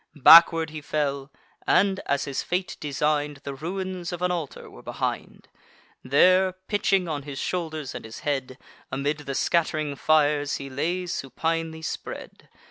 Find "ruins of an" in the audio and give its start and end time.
3.53-4.31